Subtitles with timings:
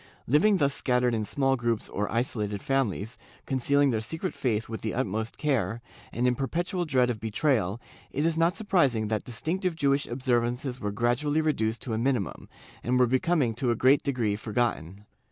[0.25, 4.81] Living thus scat tered in small groups or isolated families, concealing their secret faith with
[4.81, 5.79] the utmost care,
[6.11, 10.91] and in perpetual dread of betrayal, it is not surprising that distinctive Jewish observances were
[10.91, 12.49] gradually reduced to a minimum,
[12.83, 15.05] and were becoming to a great degree forgotten.